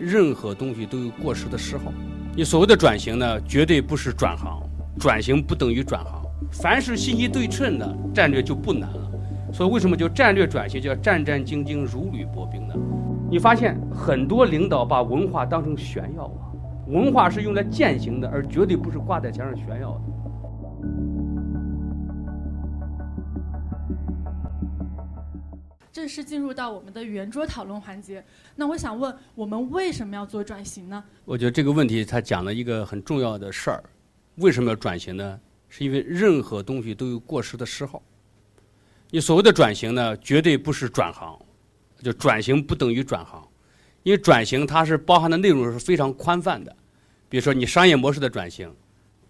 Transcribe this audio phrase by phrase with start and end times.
[0.00, 1.92] 任何东西都有过时的时候。
[2.34, 4.62] 你所谓的转型呢，绝对不是转行，
[4.98, 6.22] 转型不等于转行。
[6.50, 9.10] 凡是信息对称的战略就不难了。
[9.52, 12.74] 所以为什么叫战略转型，叫战战兢兢、如履薄冰呢？
[13.30, 16.48] 你发现很多领导把文化当成炫耀啊，
[16.86, 20.00] 文化是用来践行的，而绝对不是挂在墙上炫耀的。
[25.92, 28.24] 正式进入到我们的圆桌讨论环节。
[28.54, 31.02] 那我想问，我们为什么要做转型呢？
[31.24, 33.82] 我觉得这个问题他讲了一个很重要的事儿。
[34.36, 35.40] 为什么要转型呢？
[35.68, 38.02] 是因为任何东西都有过时的时候。
[39.10, 41.38] 你所谓的转型呢，绝对不是转行，
[42.02, 43.46] 就转型不等于转行，
[44.04, 46.74] 因为转型它是包含的内容是非常宽泛的。
[47.28, 48.72] 比如说你商业模式的转型、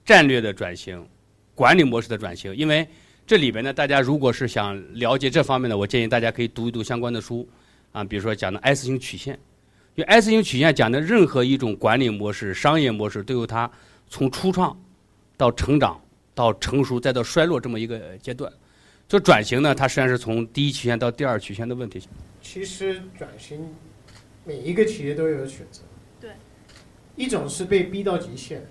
[0.04, 1.06] 战略的转型、
[1.54, 2.86] 管理模式的转型，因为。
[3.30, 7.48] 这里边呢，大家如果是想了解这方面的，我建议大家可以读一读相关的书，
[7.92, 9.38] 啊，比如说讲的 S 型曲线，
[9.94, 13.70] 因为 S 型曲线讲的任何一种管理模式、商业模式都有它
[14.08, 14.76] 从初创
[15.36, 16.02] 到成长
[16.34, 18.52] 到成熟再到衰落这么一个阶段。
[19.06, 22.02] 就转型呢，它实际上是从第一曲线到第二曲线的问题。
[22.42, 23.64] 其实转型，
[24.44, 25.82] 每一个企业都有选择。
[26.20, 26.30] 对。
[27.14, 28.66] 一种是被逼到极限。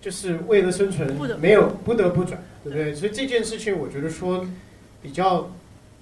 [0.00, 2.94] 就是为了生存，没有不得不转，对不对？
[2.94, 4.46] 所以这件事情，我觉得说
[5.02, 5.50] 比较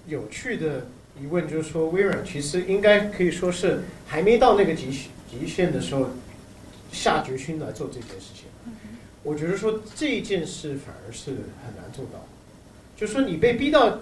[0.06, 0.86] 有趣的
[1.18, 4.90] 疑问就是说，微软其实应该可以说是还没到那个极
[5.30, 6.10] 极限的时候
[6.92, 8.44] 下决心来做这件事情。
[9.22, 12.26] 我觉得说这件事反而是很难做到，
[12.96, 14.00] 就是说你被逼到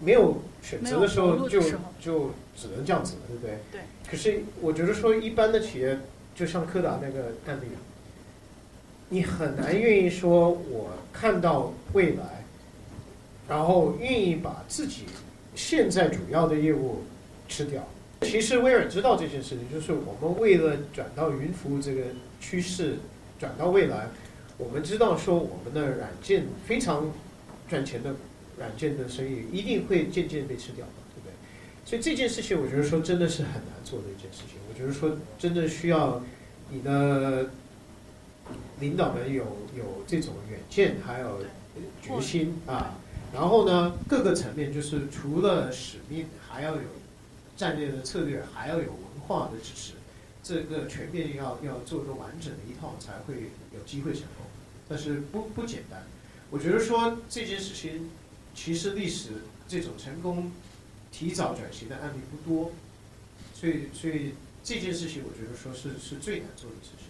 [0.00, 1.60] 没有选择的时候，就
[2.00, 3.58] 就只能这样子了，对不对？
[3.70, 3.80] 对。
[4.10, 5.98] 可是我觉得说一般的企业，
[6.34, 7.66] 就像柯达那个案例。
[9.10, 12.44] 你很难愿意说，我看到未来，
[13.48, 15.04] 然后愿意把自己
[15.54, 17.02] 现在主要的业务
[17.48, 17.82] 吃掉。
[18.20, 22.02] 其实微软知道这件事情，就是我们为了转到云服务这个
[22.38, 22.96] 趋势，
[23.38, 24.08] 转到未来，
[24.58, 27.10] 我们知道说我们的软件非常
[27.66, 28.14] 赚钱的
[28.58, 31.32] 软件的生意一定会渐渐被吃掉，对不对？
[31.86, 34.58] 所以这件事情，我觉得说真的是很难做的一件事情。
[34.68, 36.22] 我觉得说真的需要
[36.68, 37.48] 你的。
[38.80, 39.44] 领导们有
[39.76, 41.44] 有这种远见，还有
[42.02, 42.96] 决心啊。
[43.32, 46.82] 然后呢，各个层面就是除了使命，还要有
[47.56, 49.92] 战略的策略，还要有文化的支持。
[50.42, 54.46] 这个全面要要做一个完整的一套，才会有机会成功。
[54.88, 56.06] 但是不不简单。
[56.50, 58.08] 我觉得说这件事情，
[58.54, 59.28] 其实历史
[59.68, 60.50] 这种成功
[61.12, 62.72] 提早转型的案例不多，
[63.52, 64.32] 所以所以
[64.64, 67.08] 这件事情，我觉得说是是最难做的事情。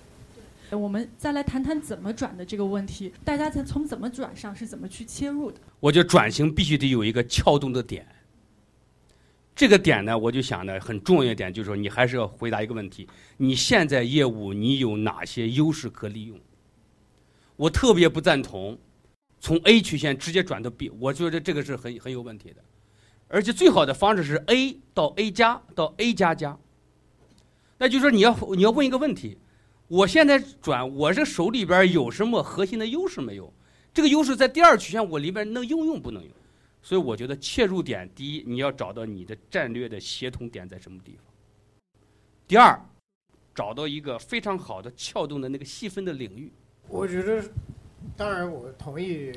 [0.77, 5.59] 我们再来谈谈怎么转的这个问题，大家在从怎么转上是怎么去切入的？
[5.81, 8.06] 我觉得转型必须得有一个撬动的点。
[9.56, 13.09] 这个点呢，我就想呢，很重要一点就是说，你还是要回答一个问题：
[13.39, 16.39] 你现在业务你有哪些优势可利用？
[17.56, 18.79] 我特别不赞同
[19.41, 22.62] 从 A 曲线直接转到 B，我觉得这个是很很有问题的。
[23.27, 26.56] 而且最好的方式是 A 到 A 加到 A 加加。
[27.79, 29.39] 那就是说，你要你要问一个问题。
[29.88, 33.50] 我现在转，我这手里边有什么核心的优势没有？
[33.94, 36.31] 这个优势在第二曲线我里边能应用不能用？
[36.82, 41.25] 所以我觉得切入点，第一，你要找到你的战略的协同点在什么地方；
[42.47, 42.78] 第二，
[43.54, 46.53] 找到一个非常好的撬动的那个细分的领域。
[46.87, 47.43] 我觉得，
[48.15, 49.32] 当然我同意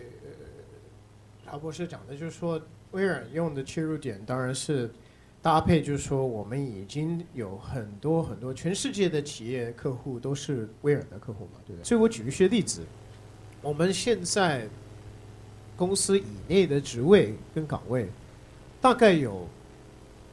[1.45, 4.91] 曹博士讲的，就是说微软用的切入点当然是。
[5.41, 11.83] 搭配就是说，我们已经有很多很多全世界的企业客户都是微软的客户嘛，对不对？
[11.83, 12.81] 所以我举一些例子，
[13.59, 14.67] 我们现在
[15.75, 18.07] 公司以内的职位跟岗位，
[18.79, 19.47] 大概有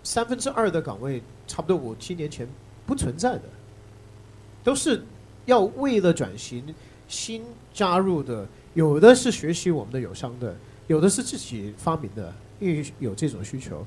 [0.04, 2.46] 三分之二的岗位，差不多五七年前
[2.84, 3.44] 不存在的，
[4.62, 5.02] 都是
[5.46, 6.62] 要为了转型
[7.08, 7.42] 新
[7.72, 10.54] 加入的，有的是学习我们的友商的，
[10.86, 12.30] 有的是自己发明的，
[12.60, 13.86] 因为有这种需求。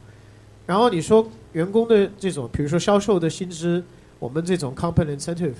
[0.65, 3.83] 然后你说员工的这种，比如说销售的薪资，
[4.19, 5.55] 我们这种 company incentive，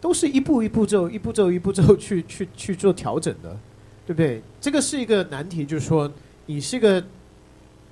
[0.00, 3.54] 都是一步一步骤、一步骤一步骤去去去做调整的，
[4.06, 4.40] 对不对？
[4.60, 6.10] 这个是一个难题，就是说
[6.46, 7.02] 你是一个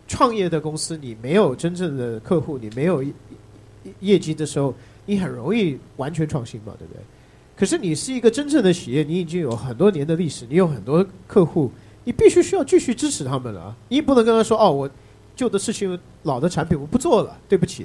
[0.09, 3.05] 创业的公司，你没有真正的客户，你没有
[4.00, 4.73] 业绩的时候，
[5.05, 7.03] 你很容易完全创新嘛，对不对？
[7.55, 11.70] 可是你是一个真正的企业，你已经有很多年的历史，你有很多客户，
[12.05, 14.91] 你必须需要继续支持他们了，你不能跟他说哦，我。
[15.43, 17.85] 旧的事情、老的产品我不做了，对不起，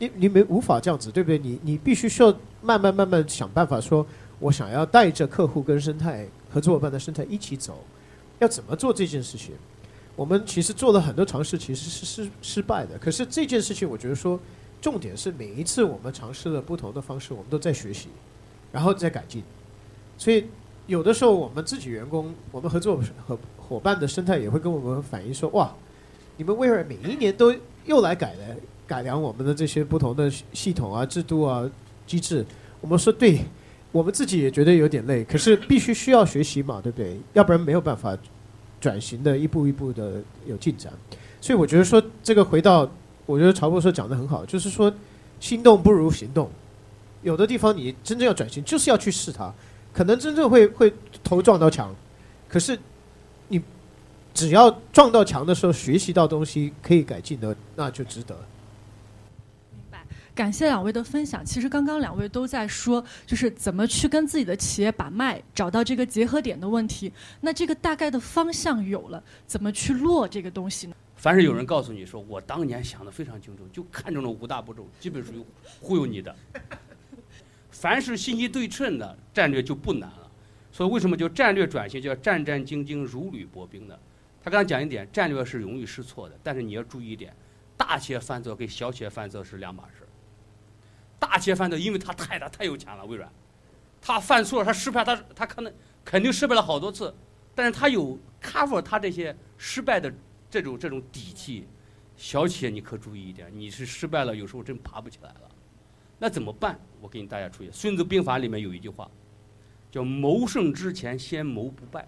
[0.00, 1.38] 你你没无法这样子，对不对？
[1.38, 4.04] 你你必须需要慢慢慢慢想办法，说
[4.40, 7.78] 我想要带着客户跟生态合作伙伴的生态一起走，
[8.40, 9.54] 要怎么做这件事情？
[10.16, 12.98] 我们其实做了很多尝试，其实是失失败的。
[12.98, 14.38] 可是这件事情，我觉得说
[14.80, 18.08] 重点是每一次我们尝试了不同的方式，我们都在学习，
[18.72, 19.44] 然后再改进。
[20.18, 20.44] 所以
[20.88, 25.72] 有的时候我们自己员工，我们合作和伙伴的生态也会跟我们反映说：哇，
[26.40, 27.54] 你们微软每一年都
[27.84, 28.56] 又来改了
[28.86, 31.70] 改良我们的这些不同的系统啊、制度啊、
[32.06, 32.42] 机制。
[32.80, 33.40] 我们说对，
[33.92, 37.14] 我们自己也觉得有点累，可是必须需要学习嘛，对不对？
[37.34, 38.16] 要不然没有办法
[38.80, 40.14] 转型的一步一步的
[40.46, 40.90] 有进展。
[41.42, 42.90] 所以我觉得说这个回到，
[43.26, 44.90] 我觉得曹博士讲的很好，就是说
[45.40, 46.50] 心动不如行动。
[47.20, 49.52] 有的地方你真正要转型，就是要去试它，
[49.92, 50.90] 可能真正会会
[51.22, 51.94] 头撞到墙，
[52.48, 52.78] 可是
[54.40, 58.34] 只要撞到墙的时候学习到东西可以改进的，那就值得。
[59.70, 60.02] 明白，
[60.34, 61.44] 感谢两位的分享。
[61.44, 67.12] 其实刚刚两位都在说，就是怎么去跟自己的企业把脉，找到这个结合点的问题。
[67.42, 70.96] 那这个大概的方向有了，怎么去落这个东西呢？
[71.16, 75.44] 凡是有人告诉你说我当年想的非常清楚，就看中了五大步骤，基本属于
[75.82, 76.34] 忽悠你的。
[77.70, 80.30] 凡是信息对称的战略就不难了，
[80.72, 83.94] 所以为什么叫战略转型叫战战兢兢、如履薄冰呢？
[84.42, 87.34] 他刚才讲一点，战略是容易失错的，但是你要注意一点，
[87.76, 90.06] 大企业犯错跟小企业犯错是两码事。
[91.18, 93.30] 大企业犯错，因为他太大太有钱了，微软，
[94.00, 95.72] 他犯错他失败，他他可能
[96.04, 97.14] 肯定失败了好多次，
[97.54, 100.12] 但是他有 cover 他这些失败的
[100.48, 101.66] 这种这种底气。
[102.16, 105.50] 小企业你可注意一点，你是失败了，有时候真爬不起来了。
[106.18, 106.78] 那怎么办？
[107.00, 109.10] 我给你大家注意，《孙子兵法》里面有一句话，
[109.90, 112.06] 叫“谋胜之前，先谋不败”。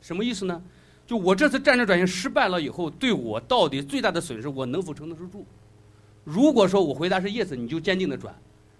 [0.00, 0.62] 什么意思呢？
[1.10, 5.44] 就我这次战略转型失败了以后，对我到底最大的损失，我能否承得住？
[6.22, 8.32] 如果说我回答是 yes，你就坚定的转；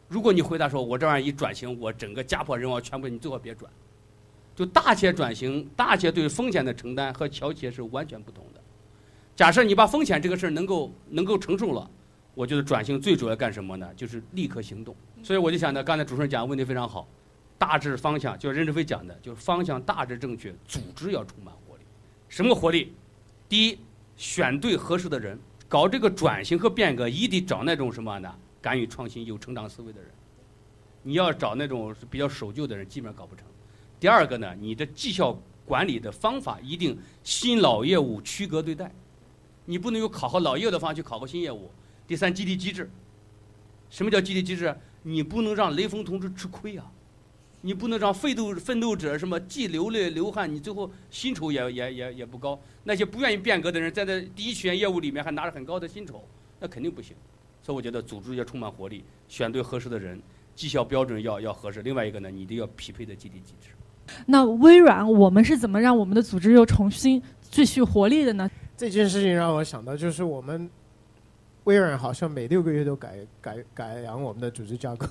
[0.06, 3.68] 如果你回答说我这玩意儿一转型，我整个家破人亡，全部你最好别转。
[4.54, 8.60] 就大企业转型，大企业对风险的承担和小企业是完全不同的。
[9.34, 11.90] 假设你把风险这个事儿能够能够承受了。
[12.36, 13.90] 我觉得转型最主要干什么呢？
[13.96, 14.94] 就是立刻行动。
[15.20, 17.08] 所以我就想呢，刚才主持人讲的问题非常好，
[17.58, 21.69] 大致方向就任正非讲的，就是方向大致正确，组织要充满活。
[22.30, 22.92] 什么活力？
[23.48, 23.78] 第一，
[24.16, 25.36] 选对合适的人，
[25.68, 28.32] 搞这个转型和变革，一定找那种什么呢？
[28.62, 30.08] 敢于创新、有成长思维的人。
[31.02, 33.44] 你要找那种比较守旧的人，基本上搞不成。
[33.98, 35.36] 第二个呢，你的绩效
[35.66, 38.94] 管理的方法一定新老业务区隔对待，
[39.64, 41.68] 你不能有考核老业务的方法去考核新业务。
[42.06, 42.88] 第三，激励机制。
[43.90, 44.72] 什么叫激励机制？
[45.02, 46.92] 你不能让雷锋同志吃亏啊！
[47.62, 52.58] 你不能让奋斗奋斗者什么既流泪流汗，你最后薪酬也也也也不高。
[52.84, 56.24] 那些不愿意变革的人，在这第一曲线业务里面还拿着很高的薪酬，
[56.58, 57.16] 那肯定不行。
[57.62, 60.20] 所以我觉得组织要充满活力，选对合适的人，
[60.54, 61.82] 绩效标准要要合适。
[61.82, 63.68] 另外一个呢，你得要匹配的激励机制。
[64.26, 68.50] 那微软，我们是怎么让我们的组织又重新继续活力的呢？
[68.76, 70.70] 这件事情让我想到，就是我们。
[71.64, 75.06] 微软好像每六个月都改改改良我们的组织架构，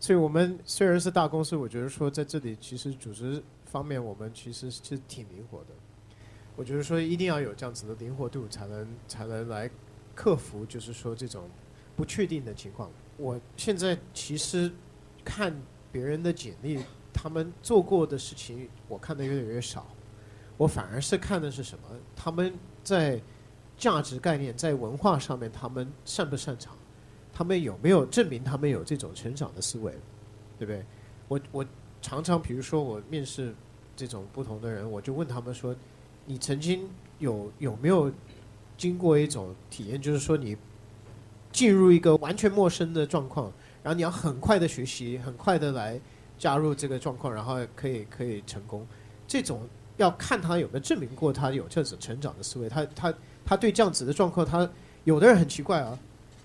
[0.00, 5.66] 所以我们虽然是大公司，我觉得说在这里其实组织方面我们其实是挺灵活的。
[6.56, 9.70] 我觉得说一定要有这样子的灵活度，才能才能来
[10.14, 11.48] 克服就是说这种
[11.94, 12.90] 不确定的情况。
[13.16, 14.72] 我现在其实
[15.24, 15.54] 看
[15.92, 16.82] 别人的简历，
[17.12, 19.86] 他们做过的事情，我看的越来越少。
[20.56, 21.84] 我反而是看的是什么？
[22.16, 22.52] 他们
[22.82, 23.20] 在。
[23.80, 26.76] 价值概念在文化上面，他们擅不擅长？
[27.40, 29.90] 他们有没有证明他们有这种成长的思维？
[30.58, 30.84] 对不对？
[31.26, 31.66] 我我
[32.02, 33.54] 常常比如说我面试
[33.96, 35.74] 这种不同的人，我就问他们说：
[36.26, 36.86] 你曾经
[37.18, 38.12] 有有没有
[38.76, 40.54] 经过一种体验，就是说你
[41.50, 43.50] 进入一个完全陌生的状况，
[43.82, 45.98] 然后你要很快的学习，很快的来
[46.36, 48.86] 加入这个状况，然后可以可以成功？
[49.26, 49.66] 这种
[49.96, 53.14] 要看他有没有证明过他有这种成长的思维，他他。
[53.46, 54.70] 他对这样子的状况，他
[55.04, 55.98] 有的人很奇怪啊，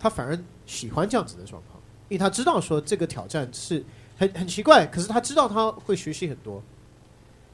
[0.06, 3.84] 他反而喜欢这样子的状况，因为他知道说这个挑战是
[4.16, 6.62] 很很奇怪，可是他知道他会学习很多。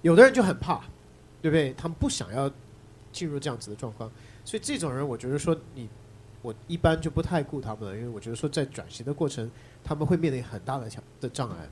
[0.02, 0.82] 有的人就很怕，
[1.42, 1.74] 对不对？
[1.78, 2.52] 他们不想要
[3.10, 4.12] 进入这样子的状况，
[4.44, 5.88] 所以这种人，我觉得说你，
[6.42, 9.50] 我一般就不太顾他们了，因为我觉得说在转型的过程，
[9.82, 11.70] 他们会面临很大的强的障碍。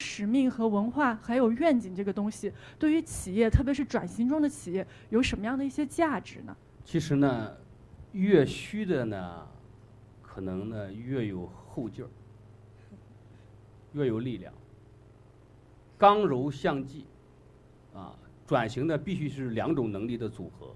[0.00, 6.56] 使命和文化还有愿景这个东西，对于企业，特别是转型中的企业，有什么样的一些价值呢？
[6.84, 7.52] 其实呢，
[8.10, 9.46] 越虚的呢，
[10.34, 12.08] 可能呢越有后劲儿，
[13.92, 14.52] 越有力量。
[15.96, 17.04] 刚柔相济，
[17.94, 20.74] 啊，转型呢必须是两种能力的组合，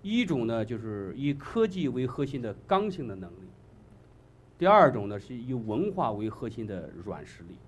[0.00, 3.50] 一种呢就是以科技为核心的刚性的能力，
[4.56, 7.58] 第二种呢是以文化为核心的软实力。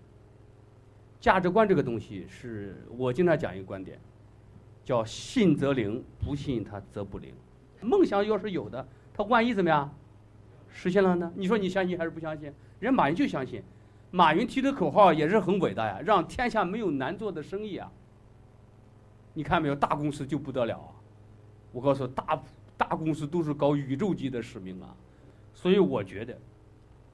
[1.20, 4.00] 价值观这个东西是我经常讲一个观点，
[4.82, 7.34] 叫信则灵，不信它则不灵。
[7.82, 9.94] 梦想要是有的，它万一怎么样？
[10.76, 11.32] 实现了呢？
[11.36, 12.52] 你说你相信还是不相信？
[12.80, 13.62] 人马云就相信，
[14.10, 17.90] 马云提的口号也是很伟大呀，让天下没有难做的生意啊。
[19.32, 20.90] 你看没有，大公司就不得了啊！
[21.70, 22.42] 我告诉大
[22.76, 24.94] 大公司都是搞宇宙级的使命啊，
[25.54, 26.36] 所以我觉得，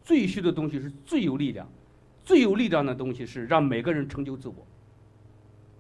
[0.03, 1.69] 最虚的东西是最有力量，
[2.25, 4.55] 最有力量的东西是让每个人成就自我。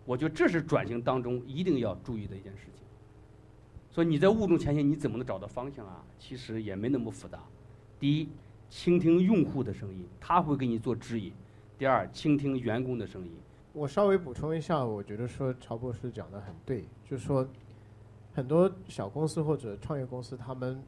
[0.05, 2.85] 我觉得这是转型当中一定要注意的一件事情。
[3.91, 6.05] 所以你在误中前行，你怎么能找到方向啊？
[6.19, 7.39] 其实也没那么复杂。
[8.01, 8.29] 第一，
[8.71, 11.31] 倾听用户的声音，他会给你做指引；
[11.79, 13.31] 第二，倾听员工的声音。
[13.75, 17.47] 我稍微补充一下，我觉得说曹博士讲的很对，就是说
[18.33, 20.83] 很多小公司或者创业公司，他们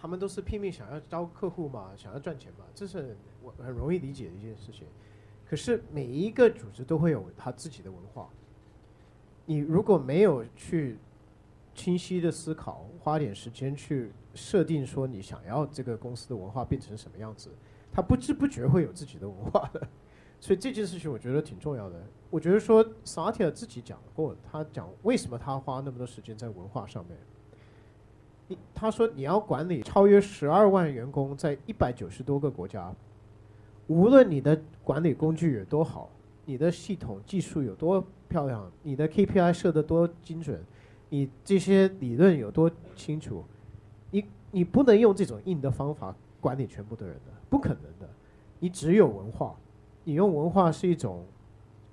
[0.00, 4.88] 他们都是拼命想要招客户嘛，想要赚钱嘛，这是我很容易理解的一件事情。
[5.48, 8.28] 可是每一个组织都会有他自己的文化，
[9.46, 10.98] 你如果没有去
[11.74, 17.50] 清晰的思考，花点时间去设定说你想要这个公司的文化变成什么样子，
[17.92, 19.86] 他不知不觉会有自己的文化的。
[20.40, 22.00] 所以这件事情我觉得挺重要的。
[22.30, 27.18] 我觉得说萨提尔自己讲过，他讲为什么他花那么多时间在文化上面。
[28.46, 32.94] 你他说你要管理超越十二万员工，在一百九十多个国家，
[33.88, 36.08] 无论你的管理工具有多好，
[36.44, 40.62] 你的系统技术有多漂亮，你的 KPI 设得多精准，
[41.08, 43.44] 你这些理论有多清楚，
[44.10, 48.08] 你你不能用这种硬的方法管理全部的人的，不可能的。
[48.58, 49.54] 你只有文化。
[50.04, 51.22] 你用文化是一种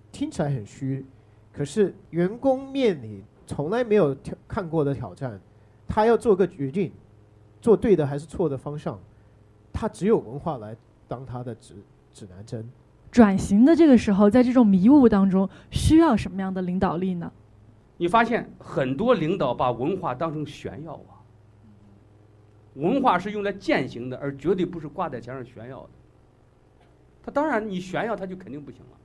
[0.10, 1.06] 听起来很虚，
[1.52, 5.38] 可是员工面临从来没有挑看过的挑战，
[5.86, 6.94] 他要做个决定，
[7.60, 8.98] 做对的还是错的方向，
[9.74, 10.74] 他只有文化来
[11.10, 11.76] 当他的指
[12.14, 12.66] 指南针。
[13.12, 17.30] 转型的这个时候，在这种迷雾当中，需要什么样的领导力呢？
[17.98, 21.15] 你发现很多领导把文化当成炫耀啊，
[22.76, 25.90] 文化是用来践行的，而绝对不是挂在墙上炫耀的。
[27.24, 28.98] 他当然，你炫耀他就肯定不行了。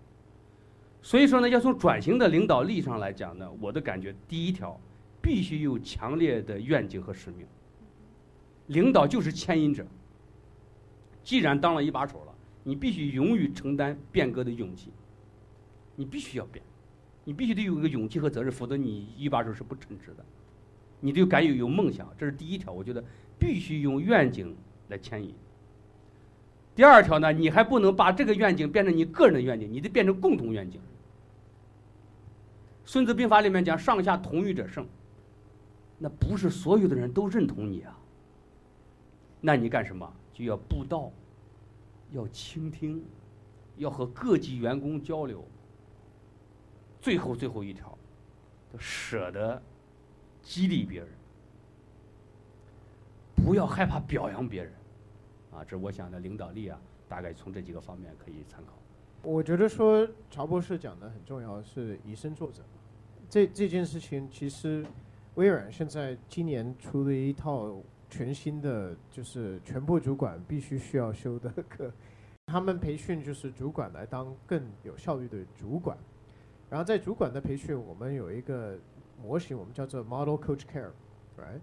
[1.02, 4.78] 所以说呢，要从转型的领导力上来讲呢，我的感觉第一条，
[5.22, 7.46] 必须有强烈的愿景和使命。
[8.66, 9.86] 领导就是牵引者。
[11.24, 14.90] 既然当了一把手了，你必须勇于承担变革的勇气。
[15.96, 16.64] 你必须要变，
[17.24, 20.24] 你必须得有一个勇气和责任，否则你一把手是不称职的。
[20.98, 22.72] 你得敢有有梦想，这是第一条。
[22.72, 23.02] 我觉得
[23.40, 24.54] 必须用愿景
[24.88, 25.34] 来牵引。
[26.76, 30.78] 第二条呢，你还不能把这个愿景变成你个人的愿景，你得变成共同愿景。
[32.84, 34.86] 《孙子兵法》里面讲“上下同欲者胜”，
[35.98, 37.98] 那不是所有的人都认同你啊。
[39.40, 40.10] 那你干什么？
[40.32, 41.10] 就要布道，
[42.12, 43.04] 要倾听，
[43.76, 45.44] 要和各级员工交流。
[47.00, 47.96] 最后最后一条，
[48.78, 49.62] 舍得
[50.42, 51.08] 激励别人，
[53.50, 54.72] 不要害怕表扬别人。
[55.50, 58.74] 啊，这我想的领导力啊，大概从这几个方面可以参考。
[59.24, 62.62] 我觉得说曹博士讲的很重要，是以身作则。
[63.28, 64.86] 这这件事情其实，
[65.34, 67.76] 微软现在今年出了一套
[68.08, 71.92] 全新的，就是全部主管必须需要修的课。
[72.46, 75.98] 他们培训就是主管来当更有效率的主管。
[76.68, 78.78] 然后在主管的培训，我们有一个
[79.20, 81.58] 模型，我们叫做 Model Coach Care，right？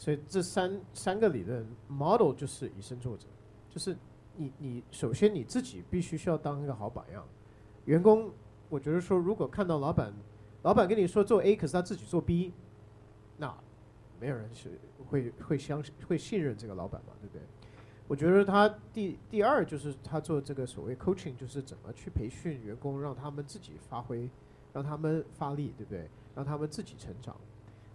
[0.00, 3.26] 所以这三三个理论，model 就是以身作则，
[3.68, 3.94] 就是
[4.34, 7.22] 你你首先你自己必须需要当一个好榜样。
[7.84, 8.30] 员工，
[8.70, 10.10] 我觉得说，如果看到老板，
[10.62, 12.54] 老板跟你说做 A，可是他自己做 B，
[13.36, 13.54] 那
[14.18, 17.42] 没有人是会会相信会信任这个老板嘛，对不对？
[18.08, 24.30] 我觉得他第第二就是他做这个所谓 coaching，就是怎么去培训员工，让他们自己发挥，
[24.72, 26.08] 让他们发力，对不对？
[26.34, 27.36] 让他们自己成长。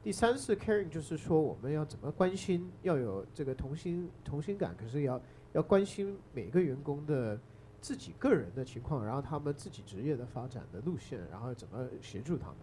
[0.05, 5.19] 第三是 caring，就是说我们要怎么关心，要有这个同心同心感，可是要
[5.53, 7.39] 要关心每个员工的
[7.81, 12.57] 自己个人的情况，然后他们自己职业的发展的路线，然后怎么协助他们，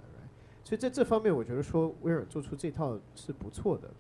[0.62, 3.90] 所以在这方面，我觉得说威尔做出这套是不错的。